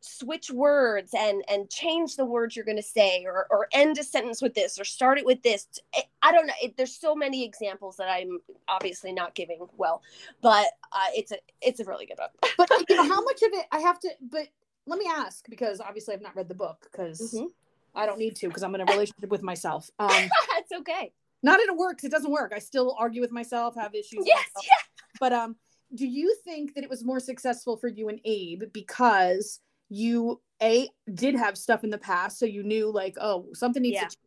[0.00, 4.04] switch words and and change the words you're going to say or or end a
[4.04, 5.66] sentence with this or start it with this.
[5.94, 10.02] I, I don't know it, there's so many examples that i'm obviously not giving well
[10.40, 12.30] but uh, it's a it's a really good book.
[12.56, 14.46] But you know how much of it i have to but
[14.86, 17.46] let me ask because obviously i've not read the book because Mhm.
[17.94, 19.90] i don't need to because i'm in a relationship with myself.
[19.98, 20.10] Um
[20.58, 21.12] it's okay.
[21.42, 22.52] not in a work it doesn't work.
[22.54, 24.70] I still argue with myself have issues yes yeah.
[25.18, 25.56] but um
[25.94, 30.88] do you think that it was more successful for you and abe because you a
[31.14, 34.00] did have stuff in the past so you knew like oh something needs Yeah.
[34.02, 34.18] to change.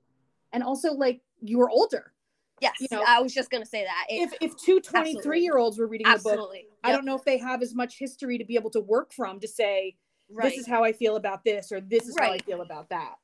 [0.53, 2.13] and also like you were older.
[2.61, 4.05] Yes you know, i was just going to say that.
[4.09, 6.67] It- if if two 23 year olds were reading the book absolutely.
[6.83, 9.39] I don't know if they have as much history to be able to work from
[9.39, 9.95] to say
[10.29, 10.49] right.
[10.49, 13.15] this is how I feel about this or this is how I feel about that.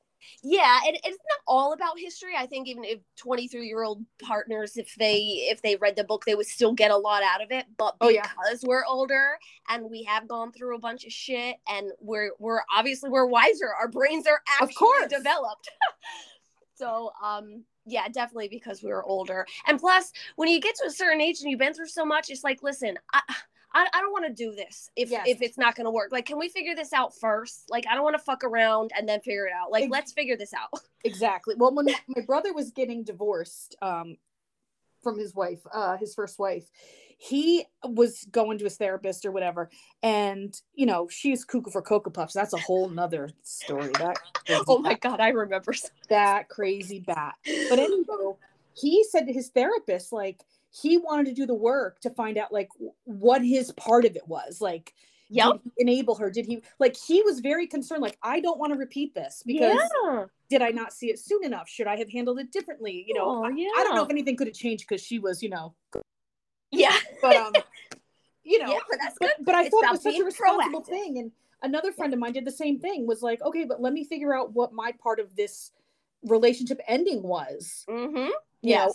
[0.43, 4.75] Yeah and it's not all about history i think even if 23 year old partners
[4.77, 5.15] if they
[5.49, 7.95] if they read the book they would still get a lot out of it but
[8.01, 8.23] Oh, yeah.
[8.23, 9.38] because we're older
[9.69, 13.69] and we have gone through a bunch of shit and we're we're obviously we're wiser
[13.80, 15.08] our brains are Of actually course.
[15.10, 15.69] developed
[16.75, 20.91] so um yeah definitely because we were older and plus when you get to a
[20.91, 23.21] certain age and you've been through so much it's like listen i
[23.78, 25.26] I, I don't want to do this if Yes.
[25.28, 26.12] if it's not going to work.
[26.12, 27.70] Like, can we figure this out first?
[27.70, 29.72] Like, I don't want to fuck around and then figure it out.
[29.72, 30.70] Like, let's figure this out.
[31.04, 31.54] Exactly.
[31.58, 34.18] Well, when my brother was getting divorced um,
[35.04, 36.66] from his wife, uh, his first wife,
[37.18, 39.70] he was going to his therapist or whatever,
[40.04, 42.34] and you know she's cuckoo for cocoa puffs.
[42.34, 43.92] That's a whole nother story.
[44.00, 44.18] That
[44.68, 45.74] Oh my god, I remember.
[46.10, 47.36] that crazy bat.
[47.70, 48.34] But anyway,
[48.74, 52.51] he said to his therapist, like he wanted to do the work to find out
[52.51, 52.69] like
[53.06, 54.62] what his part of it was.
[54.62, 54.93] Like,
[55.30, 56.30] yeah enable her?
[56.30, 59.80] Did he like he was very concerned, like, I don't want to repeat this because
[60.06, 60.25] yeah.
[60.49, 61.67] did I not see it soon enough?
[61.67, 63.03] Should I have handled it differently?
[63.08, 63.67] You know, I, yeah.
[63.77, 65.75] I don't know if anything could have changed because she was, you know,
[66.71, 66.95] Yeah.
[67.21, 67.53] but um,
[68.43, 69.45] you know, yeah, but that's but, good.
[69.45, 70.88] but I It's thought it was such a responsible proactive.
[70.88, 71.17] thing.
[71.19, 73.06] And another friend of mine did the same thing.
[73.06, 75.71] Was like, okay, but let me figure out what my part of this
[76.23, 77.86] relationship ending was.
[77.89, 78.30] Mm-hmm.
[78.62, 78.93] You know,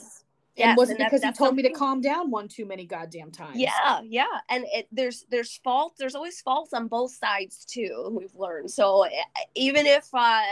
[0.56, 0.68] Yes.
[0.68, 2.84] and was it and that- because he told me to calm down one too many
[2.84, 3.56] goddamn times?
[3.56, 5.94] Yeah, yeah, and it, there's there's fault.
[5.98, 8.14] There's always faults on both sides too.
[8.18, 8.70] We've learned.
[8.70, 9.06] So
[9.54, 10.42] even if uh,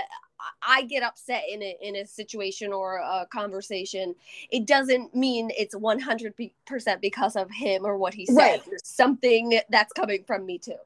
[0.63, 4.15] I get upset in a in a situation or a conversation,
[4.51, 6.35] it doesn't mean it's 100
[6.65, 8.37] percent because of him or what he said.
[8.37, 8.63] Right.
[8.67, 10.77] There's something that's coming from me too.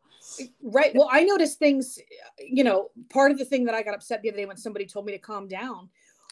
[0.62, 0.92] Right.
[0.94, 1.98] Well, I noticed things,
[2.38, 4.86] you know, part of the thing that I got upset the other day when somebody
[4.86, 5.88] told me to calm down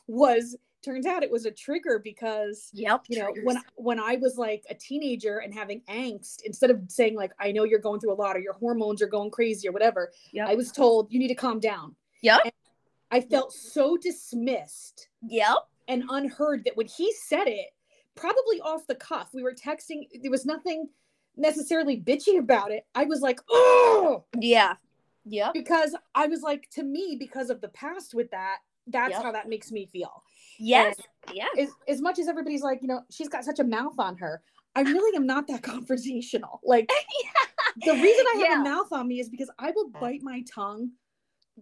[0.08, 3.02] was turns out it was a trigger because Yep.
[3.08, 3.44] you know triggers.
[3.44, 7.52] when when I was like a teenager and having angst instead of saying like I
[7.52, 10.48] know you're going through a lot or your hormones are going crazy or whatever Yep.
[10.48, 11.94] I was told you need to calm down.
[12.22, 12.40] Yep.
[12.44, 12.52] And
[13.10, 15.56] I felt so dismissed Yep.
[15.88, 17.68] and unheard that when he said it,
[18.14, 20.88] probably off the cuff, we were texting, there was nothing
[21.36, 22.84] necessarily bitchy about it.
[22.94, 24.74] I was like, oh, Yeah.
[25.24, 29.22] yeah because I was like, to me, because of the past with that, that's Yep.
[29.22, 30.22] how that makes me feel.
[30.58, 30.96] Yes.
[31.32, 31.46] Yeah.
[31.58, 34.42] As, as much as everybody's like, you know, she's got such a mouth on her.
[34.74, 36.58] I really am not that confrontational.
[36.64, 36.88] Like
[37.84, 38.60] the reason I have Yeah.
[38.60, 40.90] a mouth on me is because I will bite my tongue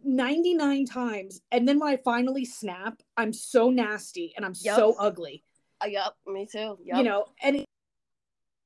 [0.04, 1.40] 99 times.
[1.52, 4.76] And then when I finally snap, I'm so nasty and I'm Yep.
[4.76, 5.42] so ugly.
[5.82, 6.14] Uh, yep.
[6.26, 6.78] Me too.
[6.84, 6.96] Yep.
[6.98, 7.66] you know and it-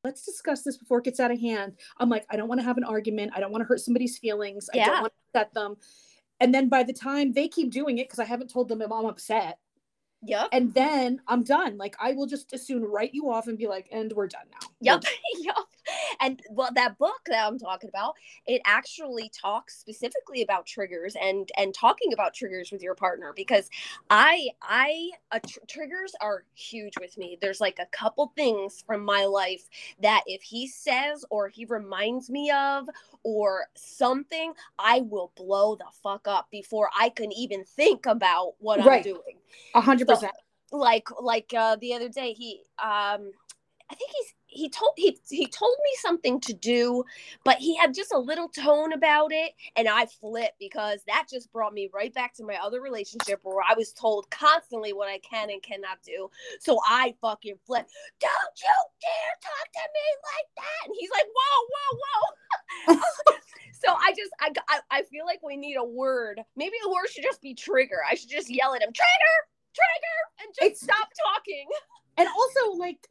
[0.04, 2.64] let's discuss this before it gets out of hand i'm like i don't want to
[2.64, 5.54] have an argument i don't want to hurt somebody's feelings i don't want to upset
[5.54, 5.76] them
[6.44, 8.92] and then by the time they keep doing it because i haven't told them if
[8.92, 9.59] i'm upset
[10.26, 10.48] Yep.
[10.52, 13.66] and then i'm done like i will just as soon write you off and be
[13.66, 15.04] like and we're done now Yep.
[15.38, 15.57] yep.
[16.20, 18.14] And well, that book that I'm talking about,
[18.46, 23.68] it actually talks specifically about triggers and and talking about triggers with your partner because
[24.11, 27.38] I I uh, tr- triggers are huge with me.
[27.40, 29.68] There's like a couple things from my life
[30.00, 32.88] that if he says or he reminds me of
[33.22, 38.80] or something, I will blow the fuck up before I can even think about what
[38.80, 39.38] I'm doing.
[39.74, 40.33] A hundred percent.
[40.72, 43.30] like like uh the other day he um
[43.90, 47.04] i think he's he told he he told me something to do
[47.44, 51.52] but he had just a little tone about it and i flipped because that just
[51.52, 55.18] brought me right back to my other relationship where i was told constantly what i
[55.18, 56.30] can and cannot do.
[56.60, 57.92] So i fucking flipped.
[58.20, 60.86] Don't you dare talk to me like that.
[60.86, 61.98] And he's like whoa whoa
[62.96, 63.00] whoa.
[63.84, 66.40] So i just I, I i feel like we need a word.
[66.56, 67.98] Maybe the word should just be trigger.
[68.10, 69.36] I should just yell at him trigger
[69.74, 71.68] trigger and just It's- stop talking.
[72.16, 73.09] and also like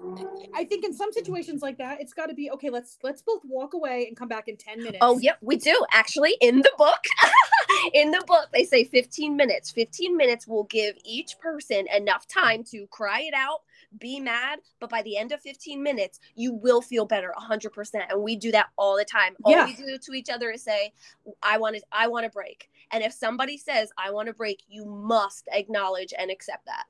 [0.56, 3.42] i think in some situations like that it's got to be okay let's let's both
[3.46, 5.86] walk away and come back in 10 minutes Oh, yep, we do.
[5.92, 7.04] Actually, in the book,
[7.94, 9.70] in the book, they say 15 minutes.
[9.72, 13.62] 15 minutes will give each person enough time to cry it out,
[14.00, 17.96] be mad, but by the end of 15 minutes, you will feel better 100%.
[18.10, 19.36] And we do that all the time.
[19.44, 19.66] All Yeah.
[19.66, 20.94] we do to each other is say,
[21.42, 22.70] I want to I want to break.
[22.92, 26.86] And if somebody says, I want to break, you must acknowledge and accept that.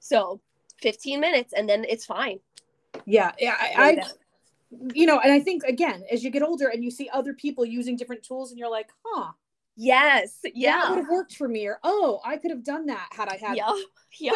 [0.00, 0.40] So,
[0.84, 2.38] 15 minutes and then it's fine.
[3.06, 4.02] yeah yeah I, I
[4.94, 7.64] you know and i think again as you get older and you see other people
[7.64, 9.30] using different tools and you're like huh
[9.76, 10.38] Yes.
[10.54, 10.76] Yeah.
[10.82, 13.36] That would have worked for me or oh i could have done that had i
[13.36, 13.70] had Yeah.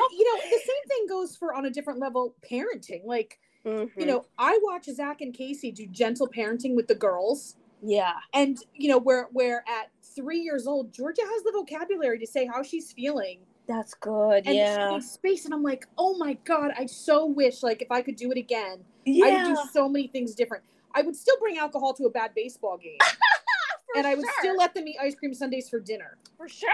[0.01, 3.71] But you know the same thing goes for on a different level parenting like you
[3.97, 4.07] Mhm.
[4.07, 8.15] know i watch zach and casey do gentle parenting with the girls yeah.
[8.33, 12.45] and you know where where at three years old georgia has the vocabulary to say
[12.53, 14.47] how she's feeling That's good.
[14.47, 14.99] and yeah.
[14.99, 18.31] space and i'm like oh my god i so wish like if i could do
[18.33, 19.49] it again i Yeah.
[19.49, 22.79] would do so many things different i would still bring alcohol to a bad baseball
[22.79, 22.97] game
[23.97, 24.35] and i would sure.
[24.41, 26.71] still let them eat ice cream sundaes for dinner for sure.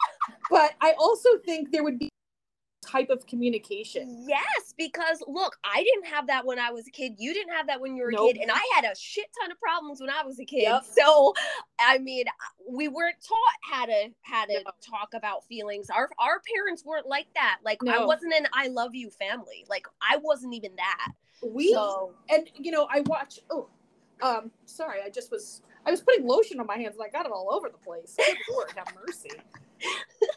[0.50, 2.08] but i also think there would be
[2.84, 7.14] type of communication Yes, because look, I didn't have that when I was a kid.
[7.18, 9.50] You didn't have that when you were a kid, and I had a shit ton
[9.52, 10.62] of problems when I was a kid.
[10.62, 10.84] Yep.
[10.84, 11.32] So,
[11.78, 12.24] I mean,
[12.68, 14.70] we weren't taught how to how to No.
[14.80, 15.90] talk about feelings.
[15.90, 17.58] Our our parents weren't like that.
[17.64, 19.64] Like I wasn't an I love you family.
[19.68, 21.12] Like I wasn't even that.
[21.42, 23.68] we So and you know i watch oh
[24.22, 27.26] um sorry i just was i was putting lotion on my hands and i got
[27.26, 29.30] it all over the place Good lord have mercy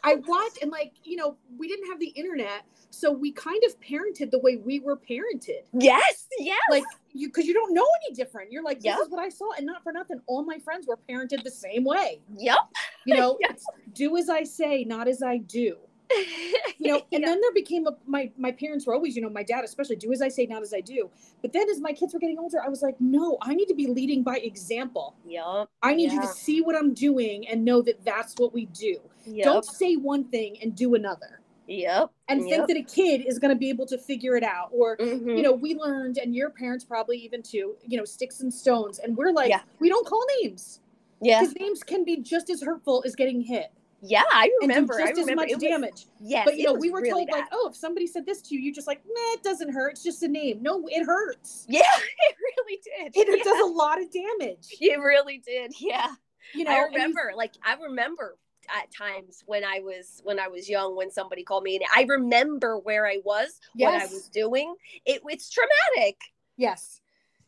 [0.06, 3.78] i watched and like you know we didn't have the internet so we kind of
[3.80, 5.62] parented the way we were parented.
[5.78, 8.50] Yes, yes, like you because you don't know any different.
[8.50, 8.98] You're like this Yep.
[9.02, 11.84] is what i saw and not for nothing all my friends were parented the same
[11.84, 12.20] way.
[12.36, 12.56] Yep.
[13.04, 15.76] you know it's do as i say not as i do
[16.78, 17.26] you know and Yeah.
[17.28, 20.12] then there became a my my parents were always you know my dad especially do
[20.12, 21.10] as i say not as i do
[21.42, 23.74] but then as my kids were getting older i was like no i need to
[23.74, 25.68] be leading by example Yep.
[25.82, 28.96] i need you to see what i'm doing and know that that's what we do
[29.26, 29.44] Yep.
[29.44, 32.10] don't say one thing and do another Yep.
[32.28, 32.48] and Yep.
[32.48, 35.36] think that a kid is going to be able to figure it out or Mhm.
[35.36, 39.00] you know we learned and your parents probably even too you know sticks and stones
[39.00, 39.62] and we're like Yeah.
[39.80, 40.80] we don't call names
[41.20, 41.40] yeah.
[41.40, 43.72] because names can be just as hurtful as getting hit
[44.08, 44.62] Yeah, I remember.
[44.62, 44.94] and remember.
[44.98, 47.30] do I just as much was- damage Yes, but you know we were really told
[47.30, 49.92] like oh if somebody said this to you you're just like nah it doesn't hurt
[49.92, 51.80] it's just a name no it hurts Yeah,
[52.28, 53.12] it really did.
[53.16, 53.44] it, yeah.
[53.44, 55.72] does a lot of damage It really did.
[55.80, 56.08] Yeah.
[56.54, 58.36] you know I and you- remember like I remember
[58.68, 62.02] at times when I was when I was young when somebody called me and I
[62.08, 64.74] remember where I was, what I was doing.
[65.04, 66.16] It it's traumatic.
[66.56, 67.00] yes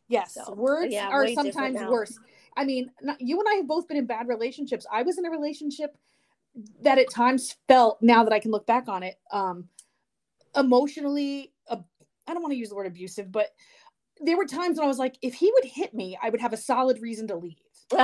[0.09, 2.19] yes So, words yeah, are sometimes worse
[2.57, 4.85] I mean, not, you and I have both been in bad relationships.
[4.93, 5.97] I was in a relationship
[6.83, 9.69] that at times felt, now that I can look back on it, um,
[10.57, 11.77] emotionally, uh,
[12.27, 13.49] I don't want to use the word abusive, but
[14.21, 16.53] there were times when I was like, if he would hit me, I would have
[16.53, 17.57] a solid reason to leave.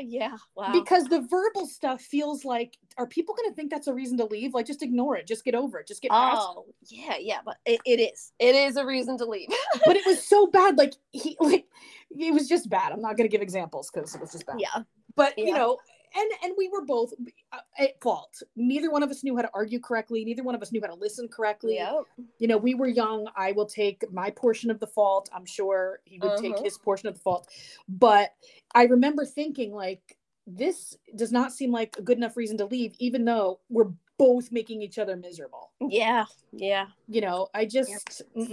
[0.00, 0.36] yeah.
[0.56, 0.72] Wow.
[0.72, 4.24] Because the verbal stuff feels like, are people going to think that's a reason to
[4.24, 4.54] leave?
[4.54, 5.26] Like, just ignore it.
[5.26, 5.86] Just get over it.
[5.86, 6.56] Just get past it.
[6.56, 8.32] oh, yeah, yeah, but it, it is.
[8.38, 9.48] It is a reason to leave.
[9.86, 10.78] But it was so bad.
[10.78, 11.66] Like, he, like,
[12.10, 12.92] it was just bad.
[12.92, 14.56] I'm not going to give examples because it was just bad.
[14.58, 14.82] yeah.
[15.14, 15.78] But, you know,
[16.16, 17.12] and and we were both
[17.52, 18.42] uh, at fault.
[18.56, 20.24] Neither one of us knew how to argue correctly.
[20.24, 21.74] Neither one of us knew how to listen correctly.
[21.74, 22.04] Yep.
[22.38, 23.26] You know, we were young.
[23.36, 25.28] I will take my portion of the fault.
[25.34, 26.64] I'm sure he would take Uh-huh.
[26.64, 27.48] his portion of the fault.
[27.88, 28.34] But
[28.74, 32.94] I remember thinking, like, this does not seem like a good enough reason to leave,
[32.98, 35.72] even though we're both making each other miserable.
[35.80, 36.24] Yeah.
[36.52, 36.86] Yeah.
[37.08, 37.90] You know, I just.
[37.90, 38.22] Sucks.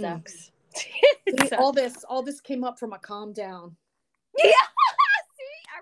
[1.38, 1.52] Sucks.
[1.58, 3.76] all this, all this came up from a calm down.
[4.38, 4.52] Yeah.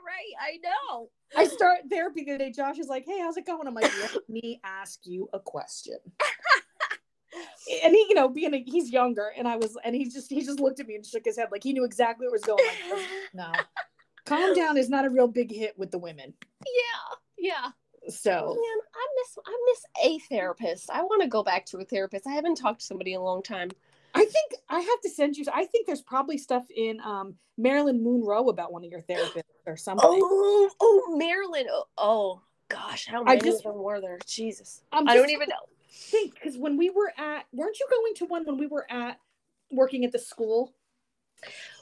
[0.08, 0.32] Right.
[0.40, 1.10] I know.
[1.36, 2.50] I start therapy the other day.
[2.50, 5.98] Josh is like, "Hey, how's it going?" I'm like, "Let me ask you a question."
[7.84, 10.42] and he, you know, being a, he's younger, and I was, and he just he
[10.42, 12.64] just looked at me and shook his head like he knew exactly what was going.
[12.64, 12.96] on.
[12.96, 13.52] Like, no,
[14.24, 16.32] calm down is not a real big hit with the women.
[16.64, 17.50] Yeah.
[17.50, 17.70] Yeah.
[18.08, 20.90] So Man, I miss I miss a therapist.
[20.90, 22.26] I want to go back to a therapist.
[22.26, 23.70] I haven't talked to somebody in a long time.
[24.14, 25.44] I think I have to send you.
[25.52, 29.76] I think there's probably stuff in um, Marilyn Monroe about one of your therapists or
[29.76, 30.08] something.
[30.08, 31.66] Oh, oh, Marilyn.
[31.70, 34.18] Oh, oh gosh, how I many just- of them were there?
[34.26, 35.56] Jesus, I'm I don't even know.
[35.90, 39.18] think because when we were at, weren't you going to one when we were at
[39.70, 40.74] working at the school?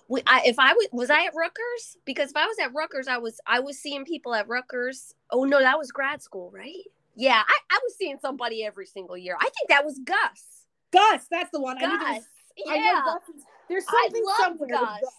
[0.09, 1.97] We, I, if I was was I at Rutgers?
[2.05, 5.15] Because if I was at Rutgers, I was I was seeing people at Rutgers.
[5.31, 6.85] Oh no, that was grad school, right?
[7.17, 9.37] Yeah, I, I was seeing somebody every single year.
[9.41, 10.56] I think that was Gus.
[10.97, 11.77] Gus, that's the one.
[11.79, 12.25] I Gus.
[12.69, 14.71] I know Yeah, Gus is- there's I something love somewhere with
[15.03, 15.17] Gus.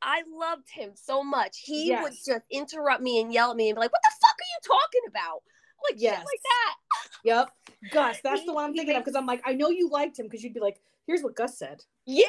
[0.00, 1.58] I loved him so much.
[1.60, 4.36] He would just interrupt me and yell at me and be like, "What the fuck
[4.38, 5.42] are you talking about?"
[5.88, 6.18] Like Yes.
[6.18, 6.76] like that.
[7.24, 7.50] Yep,
[7.92, 8.20] Gus.
[8.22, 10.26] That's He- the one I'm thinking of because I'm like, I know you liked him
[10.26, 11.84] because you'd be like, here's what Gus said.
[12.04, 12.26] Yeah,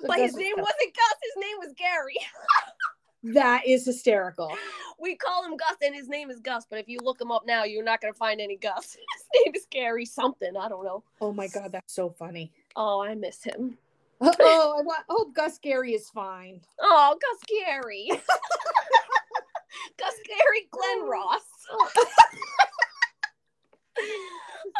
[0.00, 0.64] So but Gus his was name Gus.
[0.64, 1.14] wasn't Gus.
[1.22, 2.16] His name was Gary.
[3.22, 4.52] That is hysterical.
[5.00, 6.64] We call him Gus, and his name is Gus.
[6.70, 8.96] But if you look him up now, you're not gonna find any Gus.
[9.14, 10.56] His name is Gary something.
[10.56, 11.02] I don't know.
[11.20, 12.52] Oh my god, that's so funny.
[12.76, 13.78] Oh, I miss him.
[14.20, 15.04] Oh, I want.
[15.08, 16.60] Hope oh, Gus Gary is fine.
[16.80, 18.06] Oh, Gus Gary.
[19.98, 21.08] Gus Gary Glenn oh.
[21.08, 21.42] Ross.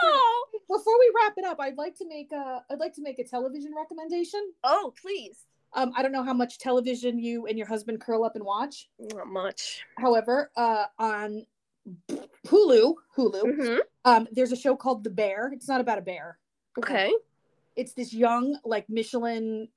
[0.05, 2.63] oh, Before we wrap it up, I'd like to make a.
[2.71, 4.53] I'd like to make a television recommendation.
[4.63, 5.47] oh, please.
[5.75, 8.89] Um, I don't know how much television you and your husband curl up and watch.
[8.99, 9.83] Not much.
[9.99, 11.47] However, uh, on
[12.47, 15.51] Hulu, Hulu, hmm um, there's a show called The Bear.
[15.55, 16.39] It's not about a bear.
[16.77, 17.13] Okay.
[17.77, 19.69] It's this young, like Michelin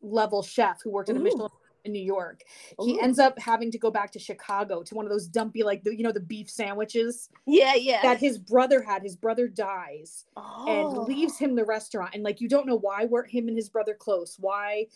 [0.00, 1.50] level chef who worked at a Michelin
[1.84, 2.42] in New York.
[2.80, 5.82] He ends up having to go back to Chicago to one of those dumpy, like
[5.84, 8.02] the you know the beef sandwiches Yeah, yeah.
[8.02, 9.02] that his brother had.
[9.02, 10.64] His brother dies oh.
[10.68, 13.68] and leaves him the restaurant, and like you don't know why weren't him and his
[13.68, 14.36] brother close.
[14.38, 14.86] Why?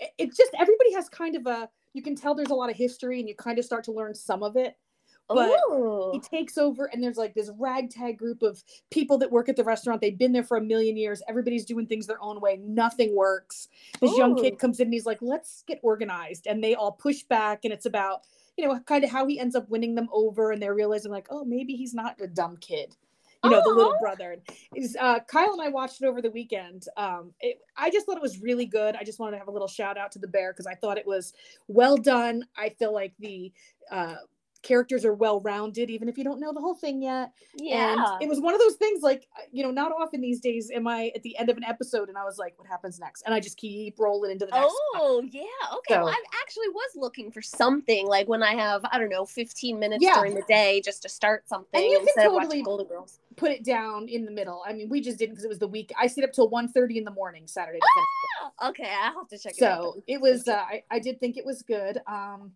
[0.00, 1.68] It- It's just everybody has kind of a.
[1.92, 4.14] You can tell there's a lot of history, and you kind of start to learn
[4.14, 4.76] some of it.
[5.28, 6.10] but Ooh.
[6.12, 9.64] he takes over and there's like this ragtag group of people that work at the
[9.64, 13.16] restaurant they've been there for a million years everybody's doing things their own way nothing
[13.16, 13.68] works
[14.02, 14.56] this young kid oh.
[14.56, 17.86] comes in and he's like let's get organized and they all push back and it's
[17.86, 18.20] about
[18.58, 21.26] you know kind of how he ends up winning them over and they're realizing like
[21.30, 22.94] oh maybe he's not a dumb kid
[23.44, 24.00] you know the little Aw.
[24.00, 24.36] brother.
[24.74, 26.86] Is uh kyle and i watched it over the weekend.
[26.96, 28.96] Um it, i just thought it was really good.
[28.96, 30.98] I just wanted to have a little shout out to the bear because i thought
[30.98, 31.32] it was
[31.68, 32.44] well done.
[32.56, 33.52] I feel like the
[33.90, 34.16] uh
[34.64, 37.92] characters are well rounded even if you don't know the whole thing yet yeah.
[38.12, 40.88] and it was one of those things like you know not often these days am
[40.88, 43.34] i at the end of an episode and i was like what happens next and
[43.34, 44.74] i just keep rolling into the next one.
[44.96, 45.42] Oh yeah,
[45.78, 45.96] okay.
[45.98, 49.78] well, I actually was looking for something like when I have I don't know 15
[49.78, 50.14] minutes Yeah.
[50.14, 53.18] during the day just to start something And you can totally- Golden Girls.
[53.36, 55.68] put it down in the middle i mean we just didn't because it was the
[55.68, 58.52] week i stayed up till 1.30 in the morning saturday to finish it.
[58.62, 59.82] Oh, okay, I will have to check it out.
[59.82, 62.52] so it was uh, I, I did think it was good um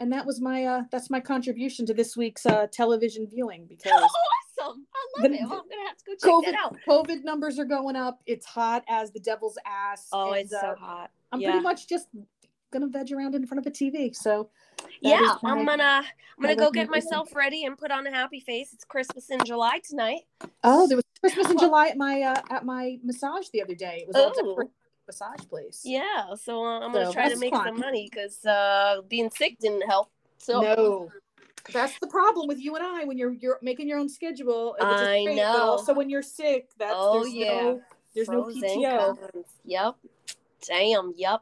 [0.00, 3.92] and that was my uh that's my contribution to this week's uh television viewing because
[3.94, 4.08] oh,
[4.58, 4.86] awesome!
[4.94, 5.40] I love The- it.
[5.42, 6.76] Well, I'm gonna have to go check COVID, that out.
[6.88, 8.20] COVID numbers are going up.
[8.26, 10.08] It's hot as the devil's ass.
[10.12, 11.10] Oh, and, it's uh, so hot.
[11.30, 11.50] I'm yeah.
[11.50, 12.08] pretty much just
[12.72, 14.14] gonna veg around in front of a TV.
[14.16, 14.48] So
[15.00, 18.40] yeah, my- I'm gonna I'm gonna go get myself ready and put on a happy
[18.40, 18.72] face.
[18.72, 20.22] It's Christmas in July tonight.
[20.64, 23.98] Oh, there was Christmas in July at my uh, at my massage the other day.
[24.02, 24.50] It was all Oh.
[24.50, 24.70] different
[25.10, 25.82] massage place.
[25.84, 27.66] Yeah, so uh, I'm gonna try to make fun.
[27.66, 30.10] some money because uh, being sick didn't help.
[30.38, 31.08] So No.
[31.72, 34.74] That's the problem with you and I when you're you're making your own schedule.
[34.76, 35.52] is I great, know.
[35.52, 37.44] But also when you're sick, that's Oh, there's yeah.
[37.62, 37.80] no
[38.14, 39.16] there's no Pros and PTO.
[39.32, 39.46] cons.
[39.64, 39.94] Yep.
[40.66, 41.12] Damn.
[41.16, 41.40] Yep.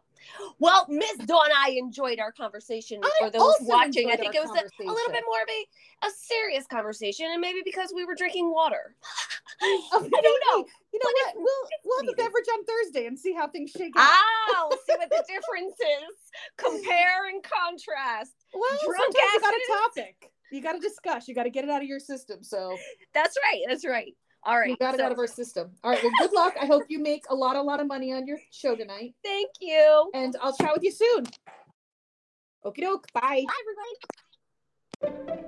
[0.58, 3.00] Well, Miss Dawn, I enjoyed our conversation.
[3.02, 6.06] I For those watching, I think it was a, a little bit more of a,
[6.06, 8.94] a serious conversation, and maybe because we were drinking water.
[9.62, 10.66] I don't know.
[10.92, 11.34] You know what?
[11.36, 14.68] We'll we'll have a beverage on Thursday and see how things shake out.
[14.70, 16.16] We'll see what the difference is.
[16.56, 18.32] Compare and contrast.
[18.54, 20.32] well, drunk sometimes you got a topic.
[20.52, 21.28] You got to discuss.
[21.28, 22.42] You got to get it out of your system.
[22.42, 22.76] So
[23.14, 23.62] That's right.
[23.68, 24.14] That's right.
[24.44, 24.68] All right.
[24.70, 25.70] we got it so out of our system.
[25.82, 26.02] All right.
[26.02, 26.54] Well, good luck.
[26.60, 29.50] I hope you make a lot, a lot of money on your show tonight, Thank
[29.60, 30.10] you.
[30.14, 31.26] and I'll chat with you soon.
[32.64, 33.06] Okie doke.
[33.12, 33.44] Bye.
[35.02, 35.44] Bye, everybody.